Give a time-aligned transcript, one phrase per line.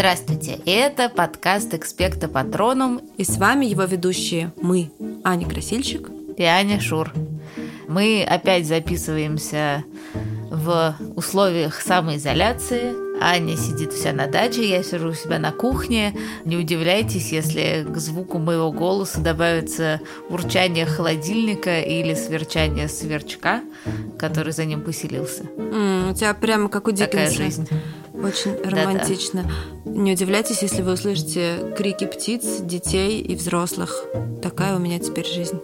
[0.00, 3.02] Здравствуйте, это подкаст «Экспекта Патроном».
[3.18, 4.90] И с вами его ведущие мы,
[5.24, 6.08] Аня Красильщик
[6.38, 7.12] и Аня Шур.
[7.86, 9.84] Мы опять записываемся
[10.50, 12.94] в условиях самоизоляции.
[13.22, 16.16] Аня сидит вся на даче, я сижу у себя на кухне.
[16.46, 23.60] Не удивляйтесь, если к звуку моего голоса добавится урчание холодильника или сверчание сверчка,
[24.18, 25.42] который за ним поселился.
[25.42, 27.10] Mm, у тебя прямо как у Диккенса.
[27.10, 27.68] Такая жизнь.
[28.22, 29.42] Очень романтично.
[29.42, 29.98] Да-да.
[29.98, 34.04] Не удивляйтесь, если вы услышите крики птиц, детей и взрослых.
[34.42, 35.58] Такая у меня теперь жизнь.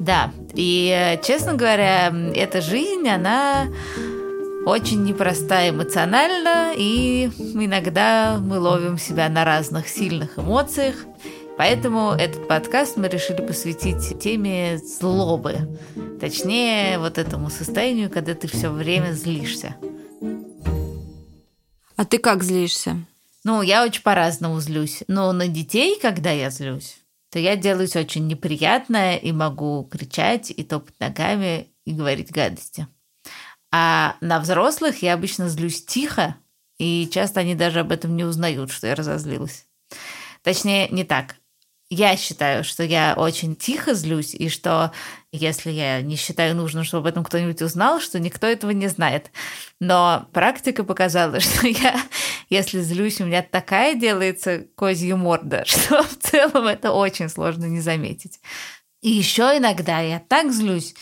[0.00, 3.68] Да, и, честно говоря, эта жизнь, она
[4.66, 10.96] очень непростая эмоционально, и иногда мы ловим себя на разных сильных эмоциях.
[11.56, 15.78] Поэтому этот подкаст мы решили посвятить теме злобы.
[16.20, 19.76] Точнее, вот этому состоянию, когда ты все время злишься.
[22.02, 22.96] А ты как злишься?
[23.44, 25.04] Ну, я очень по-разному злюсь.
[25.06, 26.96] Но на детей, когда я злюсь,
[27.30, 32.88] то я делаюсь очень неприятное и могу кричать и топать ногами и говорить гадости.
[33.70, 36.34] А на взрослых я обычно злюсь тихо,
[36.76, 39.68] и часто они даже об этом не узнают, что я разозлилась.
[40.42, 41.36] Точнее, не так.
[41.94, 44.92] Я считаю, что я очень тихо злюсь, и что
[45.30, 49.30] если я не считаю нужным, чтобы об этом кто-нибудь узнал, что никто этого не знает.
[49.78, 52.02] Но практика показала, что я,
[52.48, 57.82] если злюсь, у меня такая делается козья морда, что в целом это очень сложно не
[57.82, 58.40] заметить.
[59.02, 60.94] И еще иногда я так злюсь,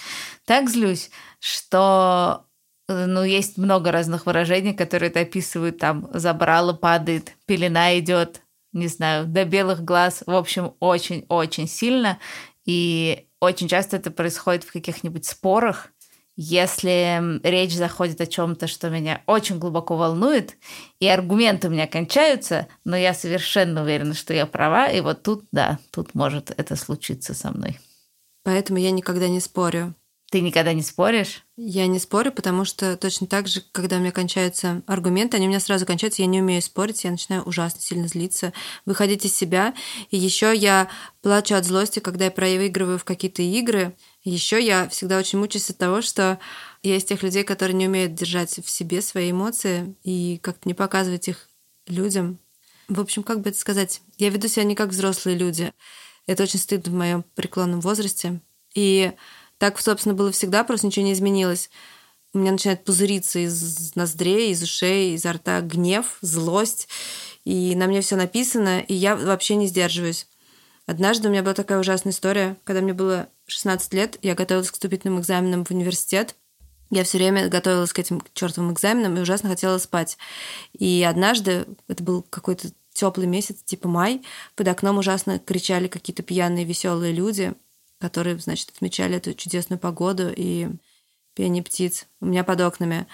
[0.45, 2.47] так злюсь, что
[2.89, 9.27] ну, есть много разных выражений, которые это описывают, там, забрало падает, пелена идет, не знаю,
[9.27, 12.19] до белых глаз, в общем, очень-очень сильно.
[12.65, 15.89] И очень часто это происходит в каких-нибудь спорах,
[16.37, 20.57] если речь заходит о чем-то, что меня очень глубоко волнует,
[20.99, 25.45] и аргументы у меня кончаются, но я совершенно уверена, что я права, и вот тут,
[25.53, 27.79] да, тут может это случиться со мной.
[28.43, 29.95] Поэтому я никогда не спорю.
[30.31, 31.45] Ты никогда не споришь?
[31.63, 35.51] Я не спорю, потому что точно так же, когда у меня кончаются аргументы, они у
[35.51, 38.55] меня сразу кончаются, я не умею спорить, я начинаю ужасно сильно злиться,
[38.87, 39.75] выходить из себя.
[40.11, 40.89] И еще я
[41.21, 43.95] плачу от злости, когда я проигрываю в какие-то игры.
[44.25, 46.39] Еще я всегда очень мучаюсь от того, что
[46.83, 50.73] я из тех людей, которые не умеют держать в себе свои эмоции и как-то не
[50.73, 51.47] показывать их
[51.87, 52.39] людям.
[52.89, 55.75] В общем, как бы это сказать, я веду себя не как взрослые люди.
[56.27, 58.41] Это очень стыдно в моем преклонном возрасте.
[58.75, 59.13] И
[59.61, 61.69] так, собственно, было всегда, просто ничего не изменилось.
[62.33, 66.89] У меня начинает пузыриться из ноздрей, из ушей, изо рта гнев, злость.
[67.45, 70.27] И на мне все написано, и я вообще не сдерживаюсь.
[70.87, 74.75] Однажды у меня была такая ужасная история, когда мне было 16 лет, я готовилась к
[74.75, 76.37] вступительным экзаменам в университет.
[76.89, 80.17] Я все время готовилась к этим чертовым экзаменам и ужасно хотела спать.
[80.73, 84.23] И однажды, это был какой-то теплый месяц, типа май,
[84.57, 87.55] под окном ужасно кричали какие-то пьяные веселые люди
[88.01, 90.69] которые, значит, отмечали эту чудесную погоду и
[91.35, 93.07] пение птиц у меня под окнами.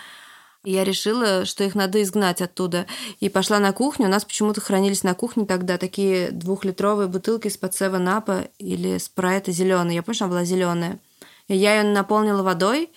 [0.64, 2.86] я решила, что их надо изгнать оттуда.
[3.20, 4.06] И пошла на кухню.
[4.06, 8.08] У нас почему-то хранились на кухне тогда такие двухлитровые бутылки из-под Севен
[8.58, 9.96] или спрайта зеленые.
[9.96, 10.98] Я помню, она была зеленая.
[11.48, 12.90] И я ее наполнила водой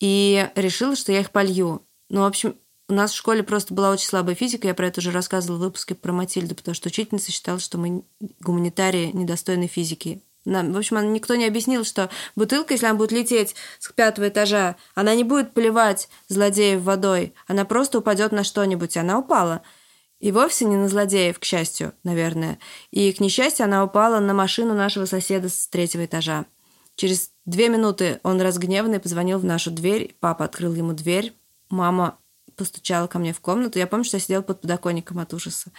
[0.00, 1.82] и решила, что я их полью.
[2.10, 2.54] Ну, в общем,
[2.90, 5.62] у нас в школе просто была очень слабая физика, я про это уже рассказывала в
[5.62, 8.02] выпуске про Матильду, потому что учительница считала, что мы
[8.40, 10.20] гуманитарии недостойны физики.
[10.44, 15.14] В общем, никто не объяснил, что бутылка, если она будет лететь с пятого этажа, она
[15.14, 19.62] не будет поливать злодеев водой, она просто упадет на что-нибудь, и она упала.
[20.18, 22.58] И вовсе не на злодеев, к счастью, наверное.
[22.90, 26.44] И, к несчастью, она упала на машину нашего соседа с третьего этажа.
[26.94, 30.14] Через две минуты он разгневанный позвонил в нашу дверь.
[30.20, 31.32] Папа открыл ему дверь.
[31.70, 32.18] Мама
[32.54, 33.78] постучала ко мне в комнату.
[33.78, 35.70] Я помню, что я сидела под подоконником от ужаса.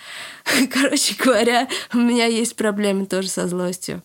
[0.73, 4.01] Короче говоря, у меня есть проблемы тоже со злостью.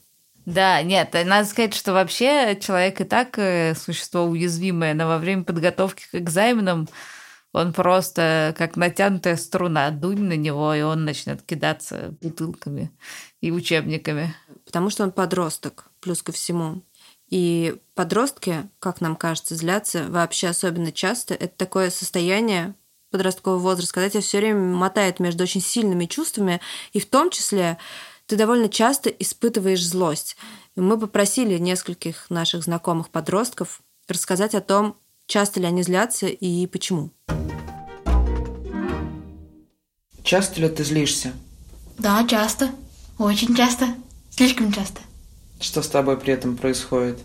[0.47, 5.43] Да, нет, надо сказать, что вообще человек и так э, существо уязвимое, но во время
[5.43, 6.89] подготовки к экзаменам
[7.53, 12.93] он просто как натянутая струна, дунь на него, и он начнет кидаться бутылками
[13.41, 14.37] и учебниками.
[14.65, 16.83] Потому что он подросток, плюс ко всему.
[17.29, 21.35] И подростки, как нам кажется, злятся вообще особенно часто.
[21.35, 22.75] Это такое состояние
[23.11, 26.61] подросткового возраста, когда тебя все время мотает между очень сильными чувствами,
[26.93, 27.79] и в том числе
[28.27, 30.37] ты довольно часто испытываешь злость.
[30.75, 34.97] И мы попросили нескольких наших знакомых подростков рассказать о том,
[35.27, 37.11] часто ли они злятся и почему.
[40.23, 41.33] Часто ли ты злишься?
[41.99, 42.71] Да, часто.
[43.19, 43.87] Очень часто.
[44.31, 45.01] Слишком часто.
[45.61, 47.19] Что с тобой при этом происходит?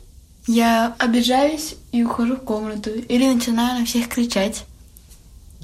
[0.47, 2.91] Я обижаюсь и ухожу в комнату.
[2.91, 4.65] Или начинаю на всех кричать.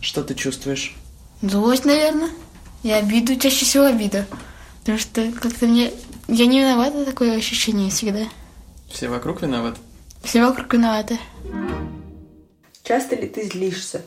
[0.02, 0.96] Что ты чувствуешь?
[1.42, 2.30] Злость, наверное.
[2.84, 4.26] Я обиду, чаще всего обиду.
[4.88, 5.92] Потому что как-то мне...
[6.30, 8.24] Я не виновата, такое ощущение всегда.
[8.90, 9.78] Все вокруг виноваты?
[10.24, 11.20] Все вокруг виноваты.
[12.84, 14.02] Часто ли ты злишься?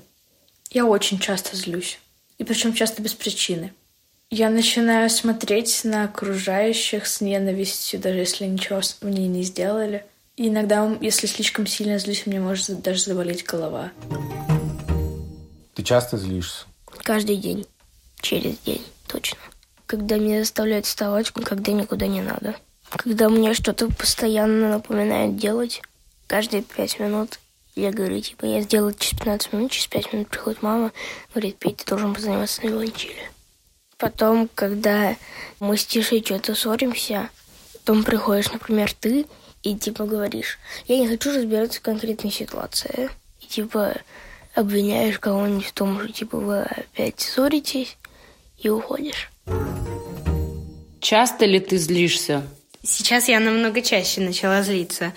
[0.71, 1.99] Я очень часто злюсь.
[2.39, 3.75] И причем часто без причины.
[4.31, 10.07] Я начинаю смотреть на окружающих с ненавистью, даже если ничего мне не сделали.
[10.39, 13.93] И иногда, если слишком сильно злюсь, мне может даже заболеть голова.
[15.75, 16.65] Ты часто злишься?
[17.03, 17.67] Каждый день.
[18.23, 19.37] Через день, точно.
[19.91, 22.55] Когда меня заставляют вставать, когда никуда не надо.
[22.91, 25.83] Когда мне что-то постоянно напоминает делать,
[26.29, 27.41] каждые пять минут
[27.75, 30.93] я говорю, типа, я сделаю через 15 минут, через 5 минут приходит мама,
[31.35, 33.33] говорит, Петь, ты должен позаниматься на виолончеле.
[33.99, 35.17] Потом, когда
[35.59, 37.29] мы с Тишей что-то ссоримся,
[37.73, 39.27] потом приходишь, например, ты,
[39.65, 43.11] и типа говоришь, я не хочу разбираться в конкретной ситуации.
[43.41, 43.97] И типа
[44.55, 47.97] обвиняешь кого-нибудь в том, что типа вы опять ссоритесь
[48.57, 49.33] и уходишь.
[51.01, 52.43] Часто ли ты злишься?
[52.83, 55.13] Сейчас я намного чаще начала злиться,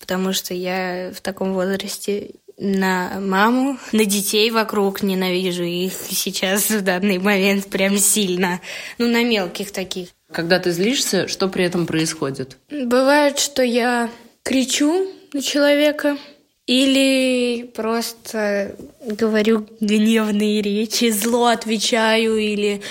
[0.00, 6.82] потому что я в таком возрасте на маму, на детей вокруг ненавижу их сейчас в
[6.82, 8.60] данный момент прям сильно.
[8.98, 10.08] Ну, на мелких таких.
[10.32, 12.56] Когда ты злишься, что при этом происходит?
[12.70, 14.10] Бывает, что я
[14.42, 16.18] кричу на человека
[16.66, 22.82] или просто говорю гневные речи, зло отвечаю или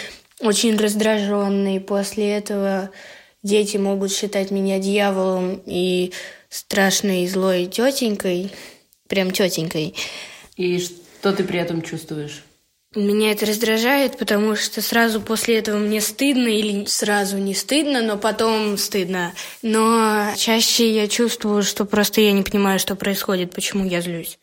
[0.42, 1.80] очень раздраженный.
[1.80, 2.92] После этого
[3.44, 6.12] дети могут считать меня дьяволом и
[6.50, 8.52] страшной злой тетенькой,
[9.08, 9.96] прям тетенькой.
[10.56, 12.44] И что ты при этом чувствуешь?
[12.96, 18.18] Меня это раздражает, потому что сразу после этого мне стыдно или сразу не стыдно, но
[18.18, 19.34] потом стыдно.
[19.62, 24.40] Но чаще я чувствую, что просто я не понимаю, что происходит, почему я злюсь.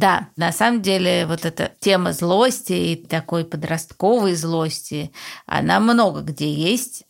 [0.00, 5.12] Да, на самом деле вот эта тема злости и такой подростковой злости,
[5.44, 7.04] она много где есть.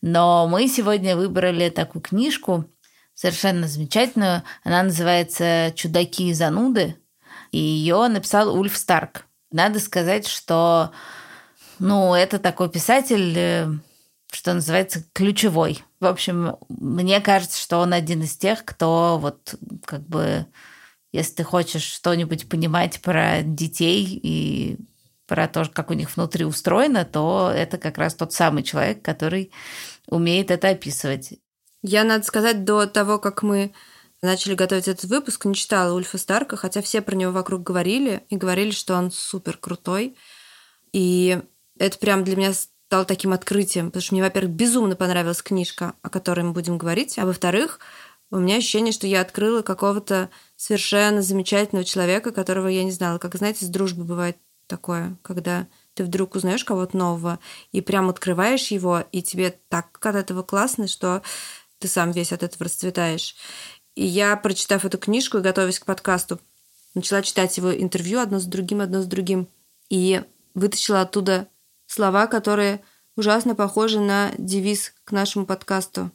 [0.00, 2.70] Но мы сегодня выбрали такую книжку,
[3.14, 4.44] совершенно замечательную.
[4.62, 6.94] Она называется «Чудаки и зануды».
[7.50, 9.26] И ее написал Ульф Старк.
[9.50, 10.92] Надо сказать, что
[11.80, 13.66] ну, это такой писатель, э,
[14.30, 15.82] что называется, ключевой.
[15.98, 20.46] В общем, мне кажется, что он один из тех, кто вот как бы,
[21.12, 24.76] если ты хочешь что-нибудь понимать про детей и
[25.26, 29.50] про то, как у них внутри устроено, то это как раз тот самый человек, который
[30.08, 31.34] умеет это описывать.
[31.82, 33.72] Я, надо сказать, до того, как мы
[34.22, 38.36] начали готовить этот выпуск, не читала Ульфа Старка, хотя все про него вокруг говорили и
[38.36, 40.16] говорили, что он супер крутой.
[40.92, 41.40] И
[41.78, 46.08] это прям для меня стало таким открытием, потому что мне, во-первых, безумно понравилась книжка, о
[46.08, 47.80] которой мы будем говорить, а во-вторых,
[48.36, 53.18] у меня ощущение, что я открыла какого-то совершенно замечательного человека, которого я не знала.
[53.18, 54.36] Как, знаете, с дружбы бывает
[54.66, 57.38] такое, когда ты вдруг узнаешь кого-то нового
[57.72, 61.22] и прям открываешь его, и тебе так от этого классно, что
[61.78, 63.36] ты сам весь от этого расцветаешь.
[63.94, 66.38] И я, прочитав эту книжку и готовясь к подкасту,
[66.94, 69.48] начала читать его интервью одно с другим, одно с другим.
[69.88, 70.20] И
[70.54, 71.48] вытащила оттуда
[71.86, 72.82] слова, которые
[73.16, 76.10] ужасно похожи на девиз к нашему подкасту.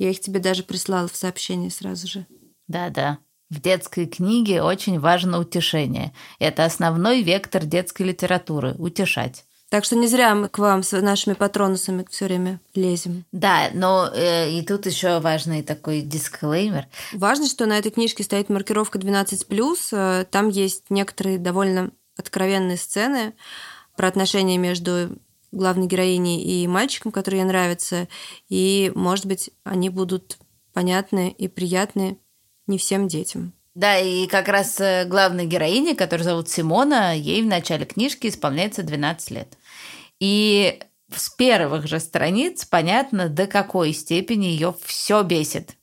[0.00, 2.26] Я их тебе даже прислала в сообщении сразу же.
[2.66, 3.18] Да-да.
[3.50, 6.14] В детской книге очень важно утешение.
[6.38, 9.44] Это основной вектор детской литературы– утешать.
[9.68, 13.26] Так что не зря мы к вам с нашими патронусами все время лезем.
[13.30, 16.86] Да, но э, и тут еще важный такой дисклеймер.
[17.12, 19.76] Важно, что на этой книжке стоит маркировка 12+.
[19.92, 23.34] Э, там есть некоторые довольно откровенные сцены
[23.96, 25.18] про отношения между
[25.52, 28.08] главной героиней и мальчиком, который ей нравится.
[28.48, 30.38] И, может быть, они будут
[30.72, 32.18] понятны и приятны
[32.66, 33.52] не всем детям.
[33.74, 38.82] Да, и как раз э, главной героине, которую зовут Симона, ей в начале книжки исполняется
[38.82, 39.56] 12 лет.
[40.18, 40.80] И
[41.14, 45.76] с первых же страниц понятно, до какой степени ее все бесит.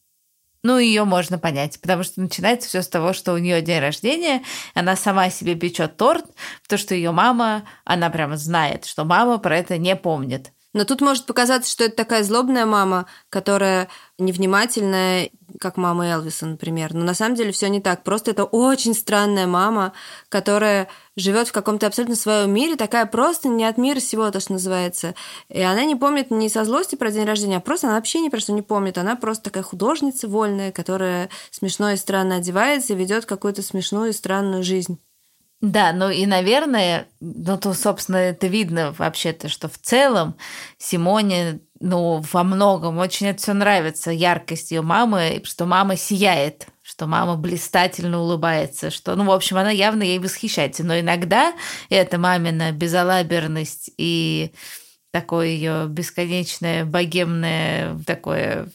[0.67, 4.43] Ну, ее можно понять, потому что начинается все с того, что у нее день рождения,
[4.73, 6.25] она сама себе печет торт,
[6.63, 10.51] потому что ее мама, она прямо знает, что мама про это не помнит.
[10.73, 13.87] Но тут может показаться, что это такая злобная мама, которая
[14.19, 16.93] невнимательная, как мама Элвиса, например.
[16.93, 18.03] Но на самом деле все не так.
[18.03, 19.93] Просто это очень странная мама,
[20.29, 24.53] которая живет в каком-то абсолютно своем мире, такая просто не от мира всего, то, что
[24.53, 25.15] называется.
[25.49, 28.29] И она не помнит не со злости про день рождения, а просто она вообще ни
[28.29, 28.97] про что не помнит.
[28.97, 34.13] Она просто такая художница вольная, которая смешно и странно одевается и ведет какую-то смешную и
[34.13, 34.99] странную жизнь.
[35.59, 40.35] Да, ну и, наверное, ну то, собственно, это видно вообще-то, что в целом
[40.77, 47.07] Симоне ну, во многом очень это все нравится, яркость ее мамы, что мама сияет, что
[47.07, 50.83] мама блистательно улыбается, что, ну, в общем, она явно ей восхищается.
[50.83, 51.53] Но иногда
[51.89, 54.53] эта мамина безалаберность и
[55.11, 58.69] такое ее бесконечное богемное такое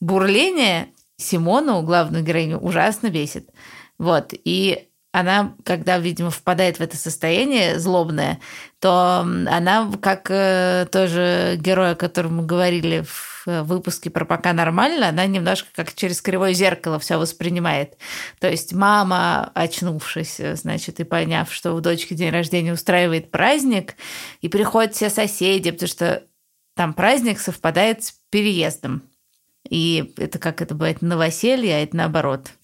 [0.00, 3.50] бурление Симону, главную героиню, ужасно бесит.
[3.98, 4.32] Вот.
[4.32, 8.40] И она, когда, видимо, впадает в это состояние злобное,
[8.78, 15.08] то она, как э, тоже герой, о котором мы говорили в выпуске про «Пока нормально»,
[15.08, 17.96] она немножко как через кривое зеркало все воспринимает.
[18.38, 23.94] То есть мама, очнувшись, значит, и поняв, что у дочки день рождения устраивает праздник,
[24.42, 26.24] и приходят все соседи, потому что
[26.74, 29.02] там праздник совпадает с переездом.
[29.68, 32.50] И это как это бывает новоселье, а это наоборот–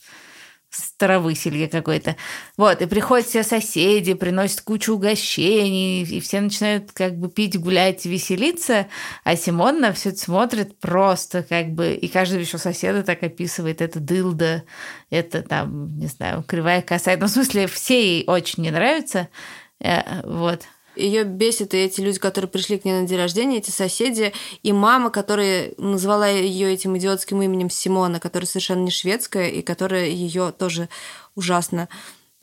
[0.75, 2.17] старовыселье какое-то.
[2.57, 8.05] Вот, и приходят все соседи, приносят кучу угощений, и все начинают как бы пить, гулять,
[8.05, 8.89] веселиться,
[9.25, 13.81] а Симон на все это смотрит просто как бы, и каждый еще соседа так описывает,
[13.81, 14.65] это дылда,
[15.11, 17.17] это там, не знаю, кривая коса.
[17.17, 19.29] Ну, в смысле, все ей очень не нравится,
[19.81, 20.63] э, вот.
[20.97, 24.33] Ее бесит и эти люди, которые пришли к ней на день рождения, эти соседи,
[24.63, 30.07] и мама, которая назвала ее этим идиотским именем Симона, которая совершенно не шведская, и которая
[30.07, 30.89] ее тоже
[31.35, 31.89] ужасно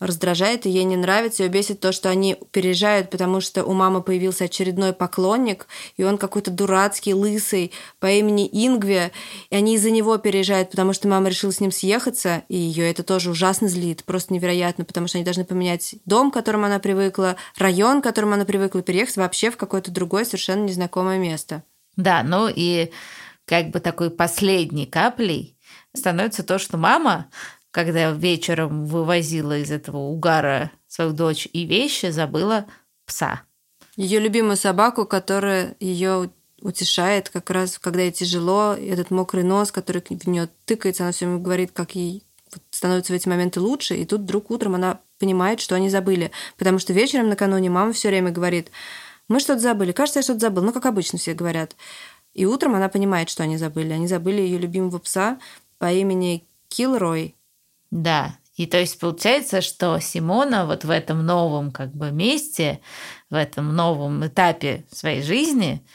[0.01, 1.43] раздражает, и ей не нравится.
[1.43, 6.17] Ее бесит то, что они переезжают, потому что у мамы появился очередной поклонник, и он
[6.17, 9.11] какой-то дурацкий, лысый, по имени Ингве,
[9.51, 13.03] и они из-за него переезжают, потому что мама решила с ним съехаться, и ее это
[13.03, 17.35] тоже ужасно злит, просто невероятно, потому что они должны поменять дом, к которому она привыкла,
[17.57, 21.63] район, к которому она привыкла, переехать вообще в какое-то другое, совершенно незнакомое место.
[21.95, 22.91] Да, ну и
[23.45, 25.57] как бы такой последней каплей
[25.95, 27.27] становится то, что мама
[27.71, 32.65] когда вечером вывозила из этого угара свою дочь и вещи, забыла
[33.05, 33.41] пса.
[33.95, 36.29] Ее любимую собаку, которая ее
[36.61, 41.25] утешает как раз, когда ей тяжело, этот мокрый нос, который в нее тыкается, она все
[41.25, 42.23] время говорит, как ей
[42.69, 46.31] становится в эти моменты лучше, и тут вдруг утром она понимает, что они забыли.
[46.57, 48.71] Потому что вечером накануне мама все время говорит,
[49.27, 51.75] мы что-то забыли, кажется, я что-то забыл, ну, как обычно все говорят.
[52.33, 53.91] И утром она понимает, что они забыли.
[53.91, 55.39] Они забыли ее любимого пса
[55.77, 57.35] по имени Килрой.
[57.91, 62.81] Да, и то есть получается, что Симона вот в этом новом как бы месте,
[63.29, 65.85] в этом новом этапе своей жизни,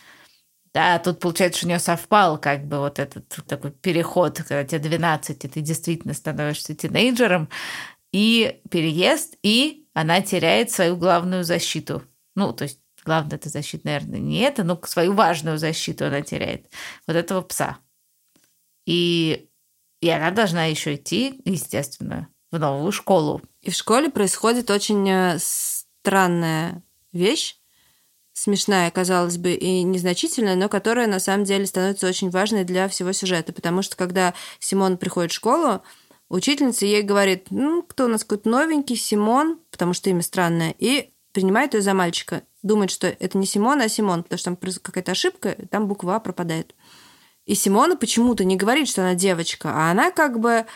[0.75, 4.81] да, тут получается, что у нее совпал как бы вот этот такой переход, когда тебе
[4.81, 7.49] 12, и ты действительно становишься тинейджером,
[8.13, 12.03] и переезд, и она теряет свою главную защиту.
[12.35, 16.67] Ну, то есть главная это защита, наверное, не это, но свою важную защиту она теряет.
[17.07, 17.79] Вот этого пса.
[18.87, 19.49] И
[20.01, 23.43] и она должна еще идти, естественно, в новую школу.
[23.63, 27.59] И в школе происходит очень э, странная вещь,
[28.33, 33.13] смешная, казалось бы, и незначительная, но которая на самом деле становится очень важной для всего
[33.13, 33.53] сюжета.
[33.53, 35.83] Потому что когда Симон приходит в школу,
[36.29, 41.11] учительница ей говорит, ну, кто у нас какой-то новенький, Симон, потому что имя странное, и
[41.33, 42.43] принимает ее за мальчика.
[42.63, 46.21] Думает, что это не Симон, а Симон, потому что там какая-то ошибка, там буква А
[46.21, 46.75] пропадает.
[47.47, 50.67] И Симона почему-то не говорит, что она девочка, а она как бы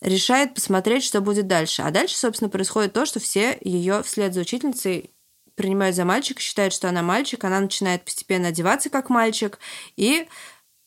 [0.00, 1.82] решает посмотреть, что будет дальше.
[1.82, 5.10] А дальше, собственно, происходит то, что все ее вслед за учительницей
[5.54, 9.58] принимают за мальчика, считают, что она мальчик, она начинает постепенно одеваться как мальчик,
[9.96, 10.26] и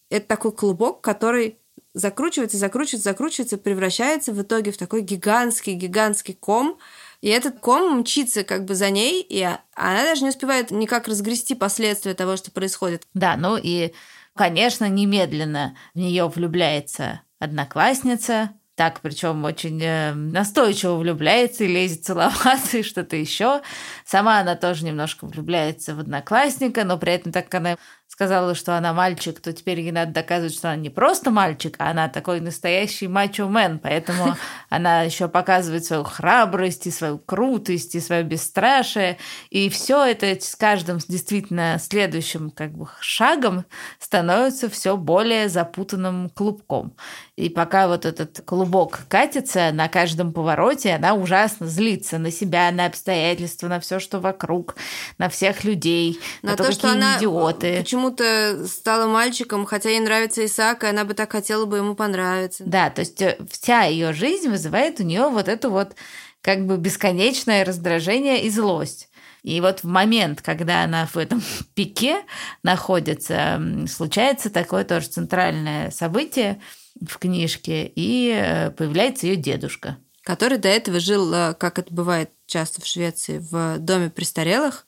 [0.10, 1.60] это такой клубок, который
[1.94, 6.80] закручивается, закручивается, закручивается, превращается в итоге в такой гигантский, гигантский ком,
[7.22, 9.44] и этот ком мчится как бы за ней, и
[9.76, 13.04] она даже не успевает никак разгрести последствия того, что происходит.
[13.14, 13.94] Да, ну и
[14.36, 22.78] Конечно, немедленно в нее влюбляется одноклассница, так, причем очень э, настойчиво влюбляется и лезет целоваться
[22.80, 23.62] и что-то еще.
[24.04, 27.78] Сама она тоже немножко влюбляется в одноклассника, но при этом так как она
[28.14, 31.90] сказала, что она мальчик, то теперь ей надо доказывать, что она не просто мальчик, а
[31.90, 34.38] она такой настоящий мачо-мен, поэтому
[34.70, 39.18] она еще показывает свою храбрость и свою крутость и свое бесстрашие,
[39.50, 43.66] и все это с каждым действительно следующим как бы шагом
[43.98, 46.96] становится все более запутанным клубком.
[47.36, 52.86] И пока вот этот клубок катится на каждом повороте, она ужасно злится на себя, на
[52.86, 54.76] обстоятельства, на все, что вокруг,
[55.18, 57.82] на всех людей, на, на то, то что она идиоты.
[58.12, 62.64] Почему-то стала мальчиком, хотя ей нравится Исаак, и она бы так хотела бы ему понравиться.
[62.66, 65.96] Да, то есть э, вся ее жизнь вызывает у нее вот это вот
[66.42, 69.10] как бы бесконечное раздражение и злость.
[69.44, 71.42] И вот в момент, когда она в этом
[71.76, 72.24] пике
[72.62, 76.62] находится, случается такое тоже центральное событие–
[77.02, 79.98] в книжке, и э, появляется ее дедушка.
[80.24, 84.86] Который до этого жил, э, как это бывает часто в Швеции, в доме престарелых,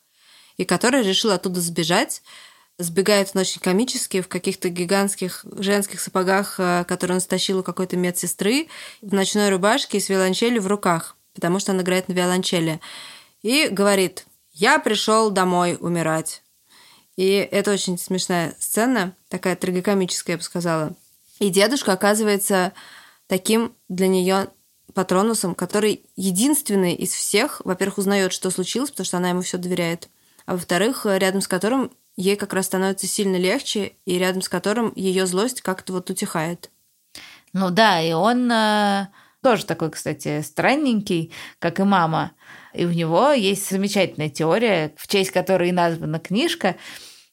[0.56, 2.22] и который решил оттуда сбежать,
[2.78, 7.96] Сбегает он очень комически в каких-то гигантских женских сапогах, э, которые он стащил у какой-то
[7.96, 8.68] медсестры,
[9.00, 12.80] в ночной рубашке и с виолончелью в руках, потому что он играет на виолончели.
[13.40, 16.42] И говорит, я пришел домой умирать.
[17.16, 20.94] И это очень смешная сцена, такая трагикомическая, я бы сказала.
[21.38, 22.74] И дедушка оказывается
[23.26, 24.48] таким для нее
[24.92, 30.10] патронусом, который единственный из всех, во-первых, узнает, что случилось, потому что она ему все доверяет,
[30.44, 34.92] а во-вторых, рядом с которым ей как раз становится сильно легче, и рядом с которым
[34.96, 36.70] ее злость как-то вот утихает.
[37.52, 39.08] Ну да, и он э,
[39.42, 42.32] тоже такой, кстати, странненький, как и мама.
[42.74, 46.76] И у него есть замечательная теория, в честь которой и названа книжка,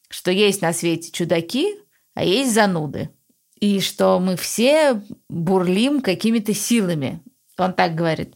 [0.08, 1.76] что есть на свете чудаки,
[2.14, 3.10] а есть зануды.
[3.58, 7.20] И что мы все бурлим какими-то силами.
[7.58, 8.34] Он так говорит.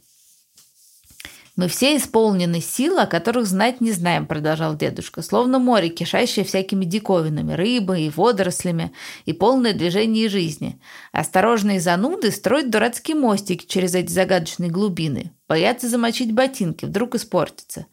[1.59, 6.85] «Мы все исполнены сил, о которых знать не знаем»,– продолжал дедушка, «словно море, кишащее всякими
[6.85, 8.93] диковинами, рыбой и водорослями,
[9.25, 10.81] и полное движение жизни.
[11.11, 17.87] Осторожные зануды строят дурацкие мостики через эти загадочные глубины, боятся замочить ботинки, вдруг испортятся.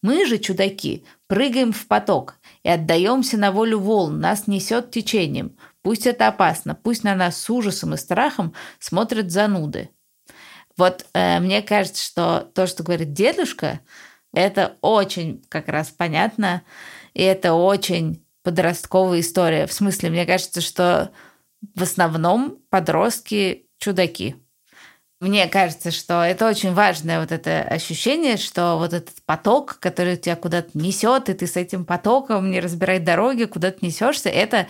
[0.00, 5.58] Мы же, чудаки, прыгаем в поток и отдаемся на волю волн, нас несет течением.
[5.82, 9.90] Пусть это опасно, пусть на нас с ужасом и страхом смотрят зануды.
[10.80, 13.80] Вот э, мне кажется, что то, что говорит дедушка,
[14.32, 16.62] это очень как раз понятно,
[17.12, 19.66] и это очень подростковая история.
[19.66, 21.10] В смысле, мне кажется, что
[21.74, 24.36] в основном подростки чудаки.
[25.20, 30.34] Мне кажется, что это очень важное вот это ощущение, что вот этот поток, который тебя
[30.34, 34.66] куда-то несет, и ты с этим потоком, не разбирай дороги, куда ты несешься, это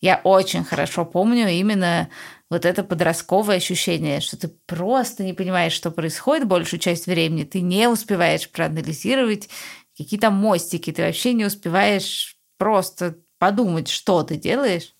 [0.00, 2.08] я очень хорошо помню именно
[2.52, 7.62] вот это подростковое ощущение, что ты просто не понимаешь, что происходит большую часть времени, ты
[7.62, 9.48] не успеваешь проанализировать
[9.96, 14.94] какие-то мостики, ты вообще не успеваешь просто подумать, что ты делаешь.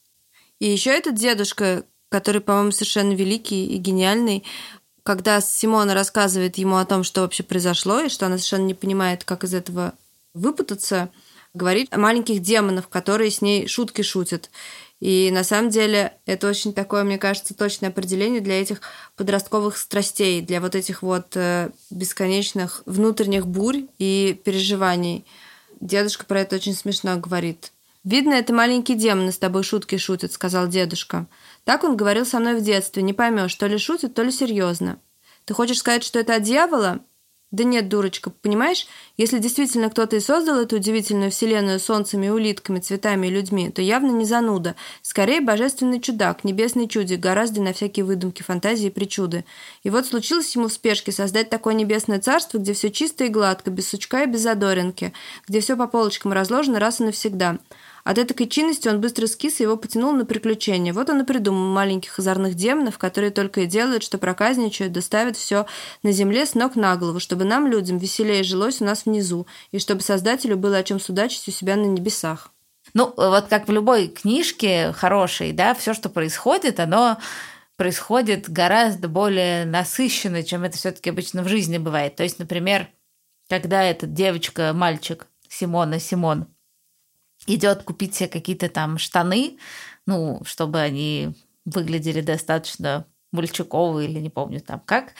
[0.60, 4.44] И еще этот дедушка, который, по-моему, совершенно великий и гениальный,
[5.02, 9.24] когда Симона рассказывает ему о том, что вообще произошло, и что она совершенно не понимает,
[9.24, 9.92] как из этого
[10.32, 11.10] выпутаться,
[11.52, 14.48] говорит о маленьких демонах, которые с ней шутки шутят.
[15.02, 18.80] И на самом деле это очень такое, мне кажется, точное определение для этих
[19.16, 25.26] подростковых страстей, для вот этих вот э, бесконечных внутренних бурь и переживаний.
[25.80, 27.72] Дедушка про это очень смешно говорит.
[28.04, 31.26] «Видно, это маленький демон с тобой шутки шутит»,— сказал дедушка.
[31.64, 33.02] «Так он говорил со мной в детстве.
[33.02, 35.00] Не поймешь, то ли шутит, то ли серьезно.
[35.46, 37.00] Ты хочешь сказать, что это от дьявола?»
[37.52, 38.86] Да нет, дурочка, понимаешь,
[39.18, 44.10] если действительно кто-то и создал эту удивительную вселенную солнцами, улитками, цветами и людьми, то явно
[44.10, 44.74] не зануда.
[45.02, 49.44] Скорее, божественный чудак, небесный чудик, гораздо на всякие выдумки, фантазии и причуды.
[49.82, 53.70] И вот случилось ему в спешке создать такое небесное царство, где все чисто и гладко,
[53.70, 55.12] без сучка и без задоринки,
[55.46, 57.58] где все по полочкам разложено раз и навсегда–
[58.04, 60.92] от этой чинности он быстро скис и его потянул на приключения.
[60.92, 65.66] Вот он и придумал маленьких озорных демонов, которые только и делают, что проказничают, доставят все
[66.02, 69.78] на земле с ног на голову, чтобы нам, людям, веселее жилось у нас внизу, и
[69.78, 72.52] чтобы Создателю было о чем судачить у себя на небесах.
[72.94, 77.18] Ну, вот как в любой книжке хорошей, да, все, что происходит, оно
[77.76, 82.16] происходит гораздо более насыщенно, чем это все-таки обычно в жизни бывает.
[82.16, 82.88] То есть, например,
[83.48, 86.46] когда эта девочка, мальчик, Симона, Симон,
[87.46, 89.58] идет купить себе какие-то там штаны,
[90.06, 95.14] ну, чтобы они выглядели достаточно мальчуковые или не помню там как,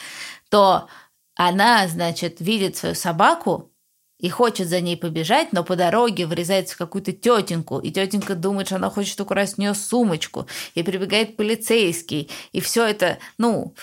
[0.49, 0.87] то
[1.35, 3.71] она, значит, видит свою собаку
[4.19, 8.67] и хочет за ней побежать, но по дороге врезается в какую-то тетеньку, и тетенька думает,
[8.67, 13.73] что она хочет украсть у нее сумочку, и прибегает полицейский, и все это, ну,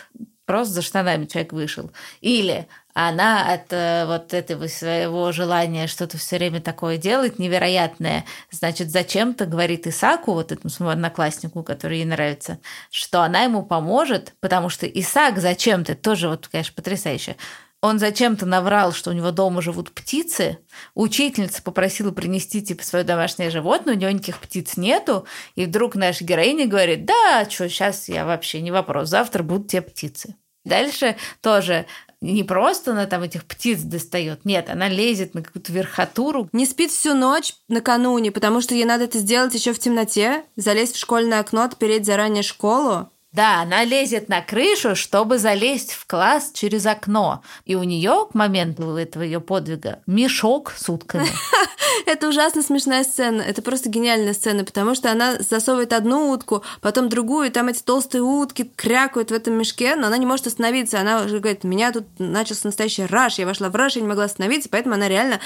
[0.51, 1.93] просто за штанами человек вышел.
[2.21, 8.91] Или она от э, вот этого своего желания что-то все время такое делать невероятное, значит,
[8.91, 12.59] зачем-то говорит Исаку, вот этому своему однокласснику, который ей нравится,
[12.91, 17.37] что она ему поможет, потому что Исаак зачем-то, тоже вот, конечно, потрясающе,
[17.81, 20.59] он зачем-то наврал, что у него дома живут птицы.
[20.97, 25.27] Учительница попросила принести типа свое домашнее животное, у него никаких птиц нету.
[25.55, 29.81] И вдруг наша героиня говорит, да, что, сейчас я вообще не вопрос, завтра будут те
[29.81, 30.35] птицы.
[30.65, 31.87] Дальше тоже
[32.21, 36.49] не просто она там этих птиц достает, нет, она лезет на какую-то верхотуру.
[36.53, 40.97] Не спит всю ночь накануне, потому что ей надо это сделать еще в темноте, залезть
[40.97, 43.11] в школьное окно, отпереть заранее школу.
[43.33, 47.45] Да, она лезет на крышу, чтобы залезть в класс через окно.
[47.65, 51.29] И у нее к моменту этого ее подвига мешок с утками.
[52.07, 53.41] Это ужасно смешная сцена.
[53.41, 57.83] Это просто гениальная сцена, потому что она засовывает одну утку, потом другую, и там эти
[57.83, 60.99] толстые утки крякают в этом мешке, но она не может остановиться.
[60.99, 64.25] Она уже говорит, меня тут начался настоящий раш, я вошла в раш, я не могла
[64.25, 65.39] остановиться, поэтому она реально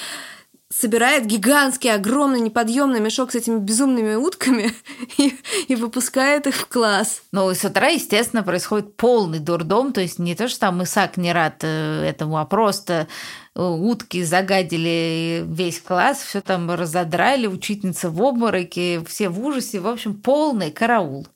[0.76, 4.72] собирает гигантский, огромный, неподъемный мешок с этими безумными утками
[5.18, 5.34] и,
[5.68, 7.22] и выпускает их в класс.
[7.32, 11.16] Ну и с утра, естественно, происходит полный дурдом, то есть не то, что там Исаак
[11.16, 13.06] не рад э, этому, а просто
[13.54, 19.86] э, утки загадили весь класс, все там разодрали, учительница в обмороке, все в ужасе, в
[19.86, 21.26] общем, полный караул.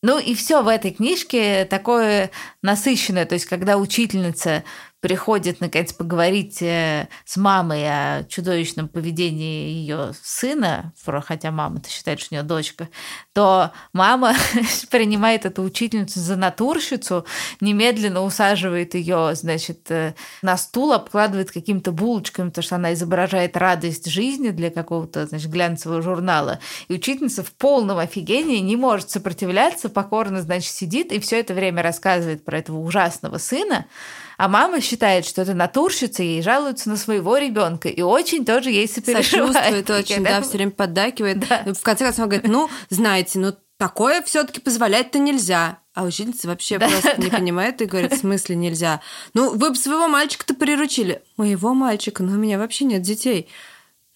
[0.00, 2.30] Ну и все в этой книжке такое
[2.62, 4.62] насыщенное, то есть когда учительница
[5.00, 10.92] приходит, наконец, поговорить э, с мамой о чудовищном поведении ее сына,
[11.24, 12.88] хотя мама-то считает, что у нее дочка,
[13.32, 14.34] то мама
[14.90, 17.24] принимает эту учительницу за натурщицу,
[17.60, 24.10] немедленно усаживает ее, значит, э, на стул, обкладывает какими-то булочками, потому что она изображает радость
[24.10, 26.58] жизни для какого-то, значит, глянцевого журнала.
[26.88, 31.82] И учительница в полном офигении не может сопротивляться, покорно, значит, сидит и все это время
[31.82, 33.86] рассказывает про этого ужасного сына,
[34.38, 37.88] а мама считает, что это натурщица, и жалуется на своего ребенка.
[37.88, 39.52] И очень тоже ей сопереживает.
[39.52, 41.40] Сочувствует очень, да, все время поддакивает.
[41.40, 41.64] Да.
[41.74, 45.80] В конце концов, она говорит, ну, знаете, ну, такое все-таки позволять-то нельзя.
[45.92, 47.22] А учительница вообще да, просто да.
[47.24, 49.00] не понимает и говорит, в смысле нельзя?
[49.34, 51.20] Ну, вы бы своего мальчика-то приручили.
[51.36, 53.48] Моего мальчика, но у меня вообще нет детей.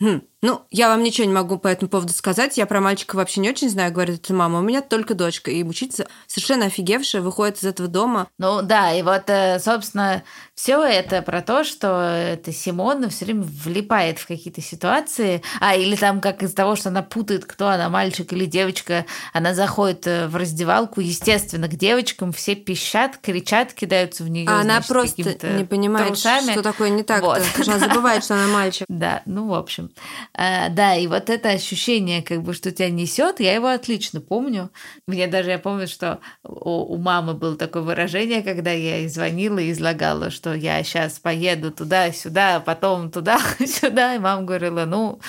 [0.00, 0.22] Хм.
[0.42, 2.58] Ну, я вам ничего не могу по этому поводу сказать.
[2.58, 4.58] Я про мальчика вообще не очень знаю, говорит эта мама.
[4.58, 5.52] У меня только дочка.
[5.52, 8.26] И учительница совершенно офигевшая выходит из этого дома.
[8.38, 10.24] Ну да, и вот, э, собственно,
[10.56, 15.42] все это про то, что это Симона все время влипает в какие-то ситуации.
[15.60, 19.54] А, или там как из-за того, что она путает, кто она, мальчик или девочка, она
[19.54, 24.48] заходит э, в раздевалку, естественно, к девочкам, все пищат, кричат, кидаются в нее.
[24.48, 26.50] А она просто не понимает, трусами.
[26.50, 27.22] что такое не так.
[27.22, 27.42] Вот.
[27.64, 28.86] Она забывает, что она мальчик.
[29.02, 29.90] Да, ну, в общем.
[30.34, 34.70] А, да, и вот это ощущение, как бы, что тебя несет, я его отлично помню.
[35.06, 39.58] Мне даже, я помню, что у, у мамы было такое выражение, когда я ей звонила
[39.58, 45.20] и излагала, что я сейчас поеду туда-сюда, потом туда-сюда, и мама говорила, ну,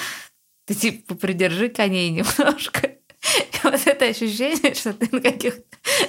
[0.65, 2.87] ты типа придержи коней немножко.
[2.87, 5.63] И вот это ощущение, что ты на каких-то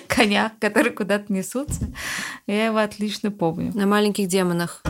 [0.06, 1.92] конях, которые куда-то несутся,
[2.46, 3.72] я его отлично помню.
[3.74, 4.82] На маленьких демонах.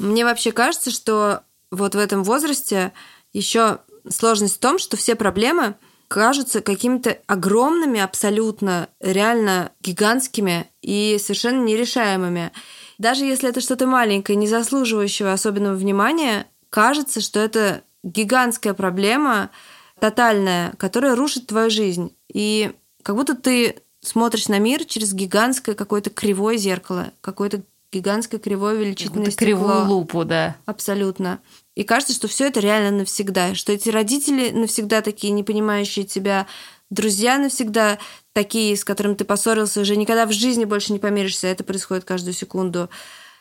[0.00, 2.92] Мне вообще кажется, что вот в этом возрасте
[3.34, 5.76] еще сложность в том, что все проблемы
[6.08, 12.50] кажутся какими-то огромными, абсолютно, реально гигантскими и совершенно нерешаемыми.
[12.98, 19.50] Даже если это что-то маленькое, не заслуживающего особенного внимания, кажется, что это гигантская проблема,
[20.00, 22.16] тотальная, которая рушит твою жизнь.
[22.32, 28.74] И как будто ты смотришь на мир через гигантское какое-то кривое зеркало, какое-то гигантское кривое
[28.74, 29.46] величительное стекло.
[29.46, 30.56] Кривую лупу, да.
[30.66, 31.40] Абсолютно.
[31.74, 36.46] И кажется, что все это реально навсегда, что эти родители навсегда такие, не понимающие тебя,
[36.90, 37.98] друзья навсегда
[38.32, 42.34] такие, с которыми ты поссорился, уже никогда в жизни больше не помиришься, это происходит каждую
[42.34, 42.90] секунду.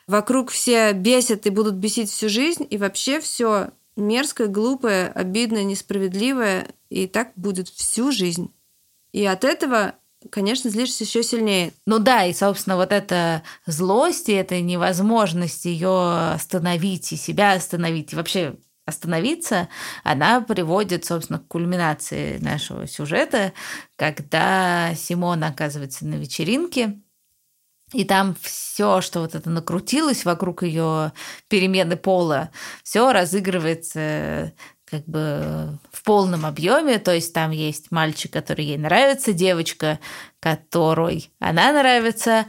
[0.07, 6.69] Вокруг все бесят и будут бесить всю жизнь, и вообще все мерзкое, глупое, обидное, несправедливое,
[6.89, 8.51] и так будет всю жизнь.
[9.11, 9.95] И от этого
[10.31, 11.73] конечно, злишься еще сильнее.
[11.85, 18.13] Ну да, и, собственно, вот эта злость и эта невозможность ее остановить и себя остановить,
[18.13, 18.55] и вообще
[18.85, 19.69] остановиться,
[20.03, 23.53] она приводит, собственно, к кульминации нашего сюжета,
[23.95, 26.99] когда Симон оказывается на вечеринке,
[27.93, 31.11] и там все, что вот это накрутилось вокруг ее
[31.47, 32.51] перемены пола,
[32.83, 34.53] все разыгрывается
[34.89, 39.99] как бы в полном объеме, то есть там есть мальчик, который ей нравится, девочка,
[40.39, 42.45] которой она нравится,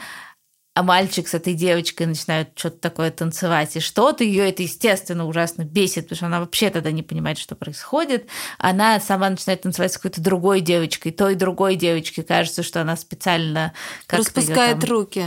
[0.74, 5.64] а мальчик с этой девочкой начинают что-то такое танцевать, и что-то ее это, естественно, ужасно
[5.64, 8.28] бесит, потому что она вообще тогда не понимает, что происходит.
[8.58, 13.74] Она сама начинает танцевать с какой-то другой девочкой, той другой девочке кажется, что она специально...
[14.08, 14.90] Распускает там...
[14.90, 15.26] руки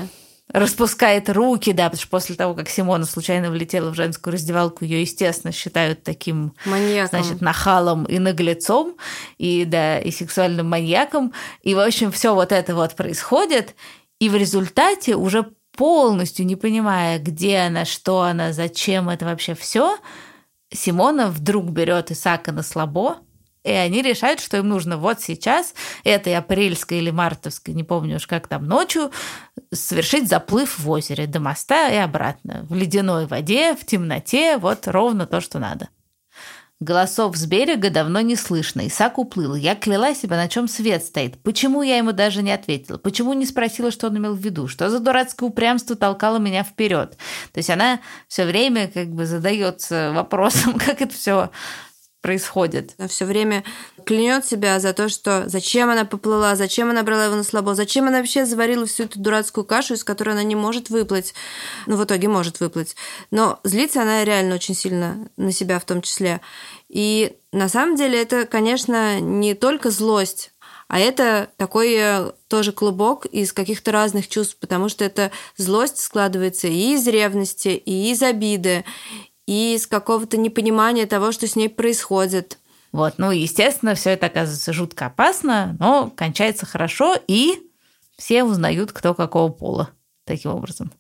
[0.54, 5.02] распускает руки, да, потому что после того, как Симона случайно влетела в женскую раздевалку, ее,
[5.02, 7.10] естественно, считают таким, маньяком.
[7.10, 8.96] значит, нахалом и наглецом,
[9.40, 11.34] и, да, и сексуальным маньяком.
[11.64, 13.76] И, в общем, все вот это вот происходит,
[14.20, 19.98] и в результате уже полностью не понимая, где она, что она, зачем это вообще все,
[20.72, 23.18] Симона вдруг берет Исака на слабо,
[23.64, 25.74] и они решают, что им нужно вот сейчас,
[26.04, 29.12] этой апрельской или мартовской, не помню уж как там, ночью,
[29.72, 32.66] совершить заплыв в озере до моста и обратно.
[32.70, 35.90] В ледяной воде, в темноте, вот ровно то, что надо.
[36.84, 38.86] Голосов с берега давно не слышно.
[38.86, 39.56] Исаак уплыл.
[39.56, 41.42] Я кляла себя, на чем свет стоит.
[41.42, 42.98] Почему я ему даже не ответила?
[42.98, 44.68] Почему не спросила, что он имел в виду?
[44.68, 47.16] Что за дурацкое упрямство толкало меня вперед?
[47.54, 51.52] То есть она все время как бы задается вопросом, как это все
[52.24, 52.96] происходит.
[52.98, 53.64] Она все время
[54.06, 58.08] клянет себя за то, что зачем она поплыла, зачем она брала его на слабо, зачем
[58.08, 61.36] она вообще заварила всю эту дурацкую кашу, из которой она не может выплыть.
[61.86, 62.96] Ну, в итоге может выплыть.
[63.30, 66.40] Но злится она реально очень сильно на себя в том числе.
[66.88, 70.54] И на самом деле это, конечно, не только злость,
[70.88, 76.68] а это такой э, тоже клубок из каких-то разных чувств, потому что эта злость складывается
[76.68, 78.86] и из ревности, и из обиды,
[79.46, 82.60] и из какого-то непонимания того, что с ней происходит.
[82.92, 87.60] Вот, ну, естественно, все это оказывается жутко опасно, но кончается хорошо, и
[88.18, 89.90] все узнают, кто какого пола
[90.26, 90.94] таким образом.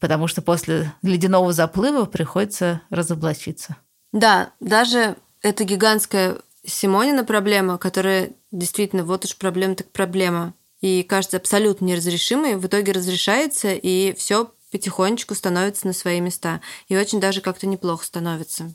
[0.00, 3.76] Потому что после ледяного заплыва приходится разоблачиться.
[4.12, 11.36] Да, даже эта гигантская Симонина проблема, которая действительно вот уж проблема так проблема, и кажется
[11.36, 16.60] абсолютно неразрешимой, в итоге разрешается, и все потихонечку становится на свои места.
[16.88, 18.74] И очень даже как-то неплохо становится.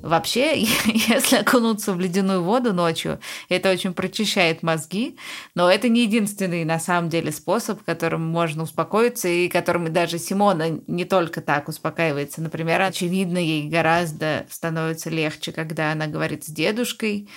[0.00, 5.18] Вообще, если окунуться в ледяную воду ночью, это очень прочищает мозги,
[5.54, 10.80] но это не единственный на самом деле способ, которым можно успокоиться, и которым даже Симона
[10.86, 12.40] не только так успокаивается.
[12.40, 17.28] Например, очевидно, ей гораздо становится легче, когда она говорит с дедушкой,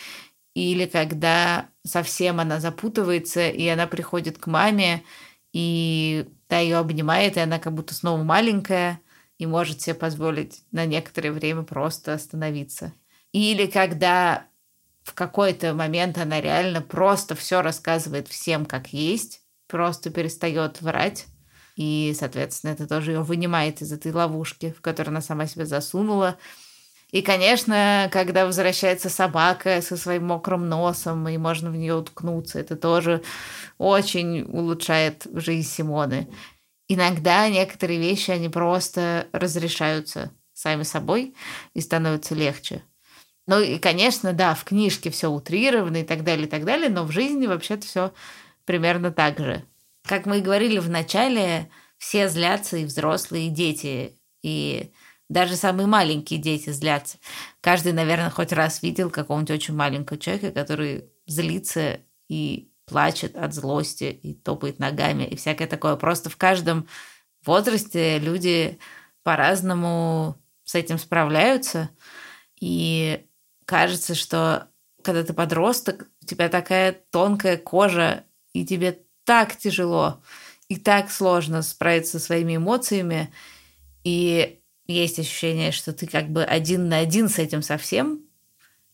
[0.53, 5.03] или когда совсем она запутывается, и она приходит к маме,
[5.53, 9.01] и та ее обнимает, и она как будто снова маленькая,
[9.37, 12.93] и может себе позволить на некоторое время просто остановиться.
[13.31, 14.47] Или когда
[15.03, 21.27] в какой-то момент она реально просто все рассказывает всем как есть, просто перестает врать.
[21.75, 26.37] И, соответственно, это тоже ее вынимает из этой ловушки, в которую она сама себя засунула.
[27.17, 32.75] И, конечно, когда возвращается собака со своим мокрым носом, и можно в нее уткнуться, это
[32.75, 33.23] тоже
[33.79, 36.27] очень улучшает жизнь Симоны.
[36.87, 41.33] Иногда некоторые вещи, они просто разрешаются сами собой
[41.73, 42.83] и становятся легче.
[43.47, 47.03] Ну и, конечно, да, в книжке все утрировано и так далее, и так далее, но
[47.03, 48.13] в жизни вообще-то все
[48.63, 49.63] примерно так же.
[50.07, 54.19] Как мы и говорили в начале, все злятся и взрослые, и дети.
[54.43, 54.91] И
[55.29, 57.17] даже самые маленькие дети злятся.
[57.61, 64.05] Каждый, наверное, хоть раз видел какого-нибудь очень маленького человека, который злится и плачет от злости
[64.05, 65.97] и топает ногами и всякое такое.
[65.97, 66.87] Просто в каждом
[67.45, 68.79] возрасте люди
[69.23, 71.89] по-разному с этим справляются.
[72.59, 73.25] И
[73.65, 74.69] кажется, что
[75.03, 80.21] когда ты подросток, у тебя такая тонкая кожа, и тебе так тяжело
[80.67, 83.33] и так сложно справиться со своими эмоциями.
[84.03, 88.21] И есть ощущение, что ты как бы один на один с этим совсем.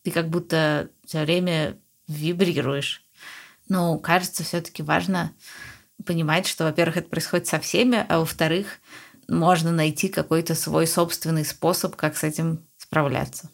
[0.04, 1.78] Ты как будто все время
[2.08, 3.06] вибрируешь.
[3.70, 5.32] Но кажется, все-таки важно
[6.06, 8.80] понимать, что, во-первых, это происходит со всеми, а во-вторых,
[9.28, 13.50] можно найти какой-то свой собственный способ, как с этим справляться.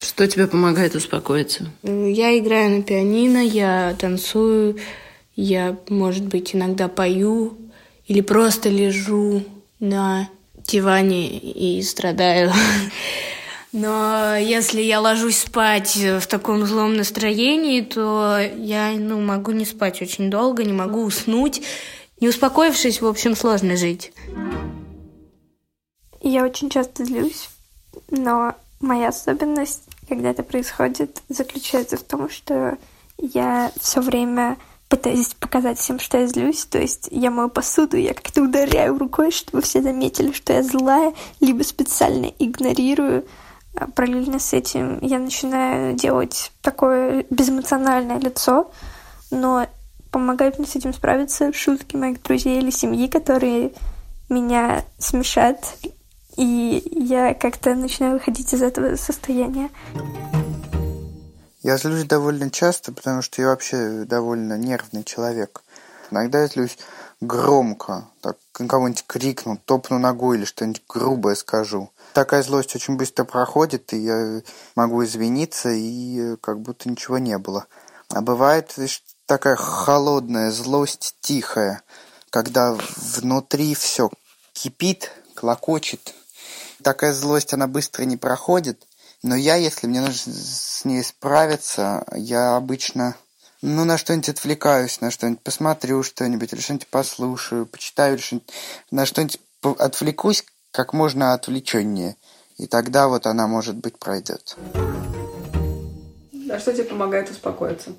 [0.00, 1.66] Что тебе помогает успокоиться?
[1.82, 4.78] Я играю на пианино, я танцую,
[5.34, 7.58] я, может быть, иногда пою,
[8.06, 9.42] или просто лежу
[9.80, 10.28] на
[10.66, 12.52] диване и страдаю.
[13.72, 20.00] Но если я ложусь спать в таком злом настроении, то я ну, могу не спать
[20.00, 21.60] очень долго, не могу уснуть.
[22.20, 24.12] Не успокоившись, в общем, сложно жить.
[26.22, 27.50] Я очень часто злюсь,
[28.10, 32.78] но моя особенность, когда это происходит, заключается в том, что
[33.18, 34.56] я все время
[34.88, 36.64] пытаюсь показать всем, что я злюсь.
[36.66, 41.14] То есть я мою посуду, я как-то ударяю рукой, чтобы все заметили, что я злая,
[41.40, 43.24] либо специально игнорирую.
[43.76, 48.70] А параллельно с этим я начинаю делать такое безэмоциональное лицо,
[49.30, 49.66] но
[50.12, 53.72] помогают мне с этим справиться шутки моих друзей или семьи, которые
[54.28, 55.76] меня смешат,
[56.36, 59.70] и я как-то начинаю выходить из этого состояния.
[61.64, 65.62] Я злюсь довольно часто, потому что я вообще довольно нервный человек.
[66.10, 66.76] Иногда я злюсь
[67.22, 71.90] громко, так кого-нибудь крикну, топну ногой или что-нибудь грубое скажу.
[72.12, 74.42] Такая злость очень быстро проходит, и я
[74.76, 77.64] могу извиниться, и как будто ничего не было.
[78.10, 78.76] А бывает
[79.24, 81.80] такая холодная злость, тихая,
[82.28, 84.10] когда внутри все
[84.52, 86.12] кипит, клокочет.
[86.82, 88.86] Такая злость, она быстро не проходит,
[89.24, 93.16] но я, если мне нужно с ней справиться, я обычно
[93.62, 98.50] ну, на что-нибудь отвлекаюсь, на что-нибудь посмотрю что-нибудь, или что-нибудь послушаю, почитаю, или что-нибудь,
[98.90, 99.40] на что-нибудь
[99.78, 102.16] отвлекусь как можно отвлеченнее.
[102.58, 104.56] И тогда вот она, может быть, пройдет.
[106.50, 107.92] А что тебе помогает успокоиться?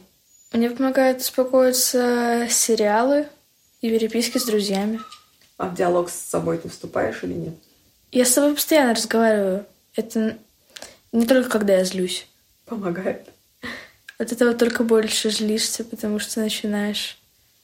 [0.54, 3.28] Мне помогают успокоиться сериалы
[3.82, 5.02] и переписки с друзьями.
[5.58, 7.56] А в диалог с собой ты вступаешь или нет?
[8.12, 9.66] Я с собой постоянно разговариваю.
[9.96, 10.38] Это
[11.16, 12.28] не только когда я злюсь.
[12.66, 13.30] Помогает.
[14.18, 17.18] От этого только больше злишься, потому что начинаешь,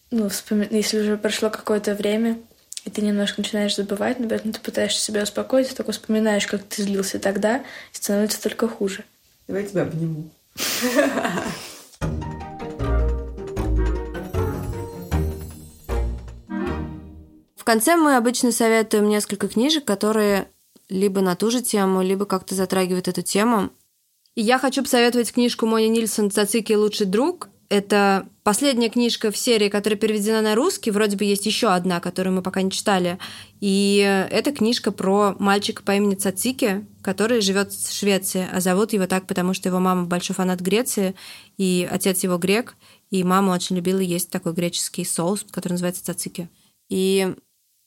[0.10, 0.68] ну, вспоми...
[0.72, 2.40] если уже прошло какое-то время,
[2.86, 6.84] и ты немножко начинаешь забывать, но поэтому ты пытаешься себя успокоить, только вспоминаешь, как ты
[6.84, 9.04] злился тогда, и становится только хуже.
[9.48, 10.30] Давай тебя обниму.
[17.56, 20.48] В конце мы обычно советуем несколько книжек, которые
[20.92, 23.72] либо на ту же тему, либо как-то затрагивают эту тему.
[24.36, 26.74] И я хочу посоветовать книжку Мони Нильсон «Цацики.
[26.74, 27.50] Лучший друг».
[27.70, 30.92] Это последняя книжка в серии, которая переведена на русский.
[30.92, 33.18] Вроде бы есть еще одна, которую мы пока не читали.
[33.62, 38.46] И это книжка про мальчика по имени Цацики, который живет в Швеции.
[38.52, 41.16] А зовут его так, потому что его мама большой фанат Греции,
[41.58, 42.76] и отец его грек.
[43.10, 46.50] И мама очень любила есть такой греческий соус, который называется цацики.
[46.90, 47.34] И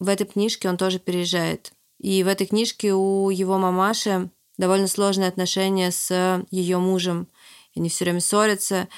[0.00, 1.72] в этой книжке он тоже переезжает.
[2.04, 7.28] И в этой книжке у его мамаши довольно сложные отношения с ее мужем.
[7.74, 8.88] Они все время ссорятся.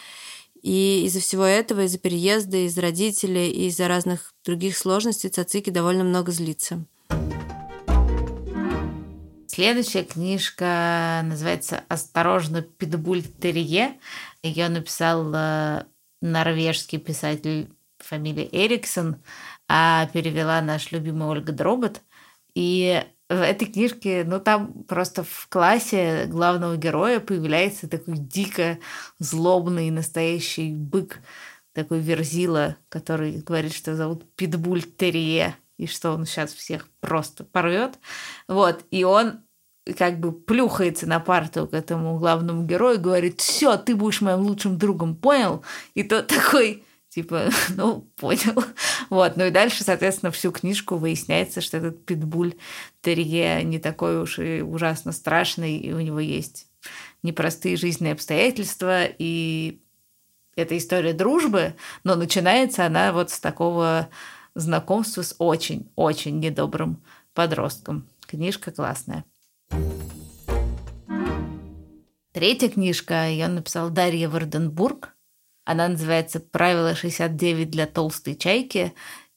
[0.61, 6.33] И из-за всего этого, из-за переезда, из-за родителей, из-за разных других сложностей Цацики довольно много
[6.33, 6.85] злится.
[9.47, 14.01] Следующая книжка называется «Осторожно, питбуль Терье».
[14.43, 15.85] Ее написал э,
[16.21, 19.23] норвежский писатель фамилия Эриксон,
[19.69, 22.03] а перевела наш любимый Ольга Дробот.
[22.57, 28.79] И в этой книжке, ну там просто в классе главного героя появляется такой дико
[29.19, 31.21] злобный настоящий бык,
[31.75, 37.99] такой верзила, который говорит, что зовут Питбуль Терье, и что он сейчас всех просто порвет.
[38.49, 39.41] Вот, и он
[39.99, 44.79] как бы плюхается на парту к этому главному герою говорит, все, ты будешь моим лучшим
[44.79, 45.63] другом, понял?
[45.93, 46.86] И тот такой,
[47.17, 48.63] типа, ну, понял.
[49.09, 52.55] Вот, ну и дальше, соответственно, всю книжку выясняется, что этот питбуль
[53.03, 56.67] Терье не такой уж и ужасно страшный, и у него есть
[57.23, 59.81] непростые жизненные обстоятельства, и
[60.57, 61.75] это история дружбы,
[62.05, 64.09] но начинается она вот с такого
[64.55, 67.03] знакомства с очень-очень недобрым
[67.33, 68.09] подростком.
[68.27, 69.25] Книжка классная.
[72.33, 75.16] Третья книжка, ее написал Дарья Варденбург.
[75.67, 78.95] Она называется «Правило 69 для толстой чайки».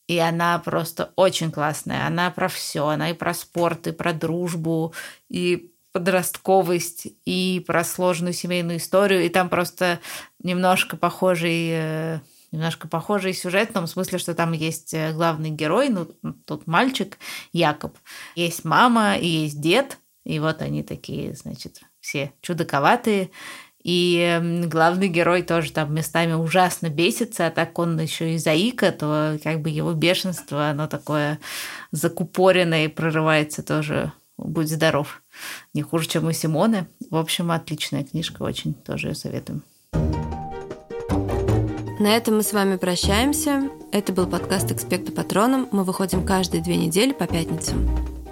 [0.07, 2.07] И она просто очень классная.
[2.07, 2.87] Она про все.
[2.87, 4.93] Она и про спорт, и про дружбу,
[5.27, 9.25] и подростковость, и про сложную семейную историю.
[9.25, 9.99] И там просто
[10.41, 12.19] немножко похожий э,
[12.51, 16.07] немножко похожий сюжет в том смысле, что там есть э, главный герой, ну,
[16.45, 17.17] тут мальчик
[17.53, 17.97] Якоб.
[18.35, 23.31] Есть мама и есть дед, и вот они такие, значит, все чудаковатые.
[23.83, 29.39] И главный герой тоже там местами ужасно бесится, а так он еще и заика, то
[29.43, 31.39] как бы его бешенство, оно такое
[31.91, 34.11] закупоренное и прорывается тоже.
[34.37, 35.21] Будь здоров.
[35.73, 36.87] Не хуже, чем у Симоны.
[37.09, 39.61] В общем, отличная книжка, очень тоже ее советую.
[41.99, 43.69] На этом мы с вами прощаемся.
[43.91, 45.67] Это был подкаст «Экспекту Патроном».
[45.73, 47.89] Мы выходим каждые две недели по пятницам.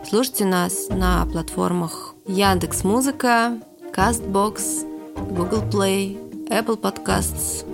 [0.08, 3.60] Слушайте нас на платформах Яндекс Музыка,
[3.94, 6.17] Castbox, Google Play,
[6.49, 7.65] Apple Podcasts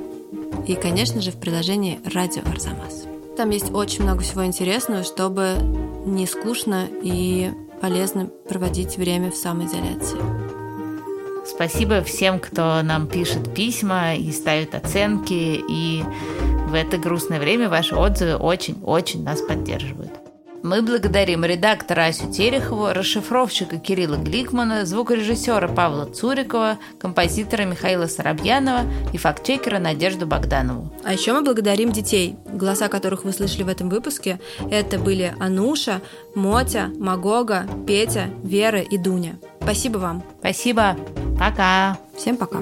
[0.68, 3.04] и, конечно же, в приложении Радио Арзамас.
[3.38, 5.56] Там есть очень много всего интересного, чтобы
[6.06, 7.52] не скучно и
[7.82, 10.20] полезно проводить время в самоизоляции.
[11.46, 15.62] Спасибо всем, кто нам пишет письма и ставит оценки.
[15.68, 16.04] И
[16.68, 20.23] в это грустное время ваши отзывы очень-очень нас поддерживают.
[20.64, 29.18] Мы благодарим редактора Асю Терехову, расшифровщика Кирилла Гликмана, звукорежиссера Павла Цурикова, композитора Михаила Соробьянова и
[29.18, 30.90] фактчекера Надежду Богданову.
[31.04, 34.40] А еще мы благодарим детей, голоса которых вы слышали в этом выпуске.
[34.72, 36.02] Это были Ануша,
[36.34, 39.36] Мотя, Магога, Петя, Вера и Дуня.
[39.62, 40.24] Спасибо вам.
[40.40, 40.96] Спасибо.
[41.38, 41.98] Пока.
[42.16, 42.62] Всем пока.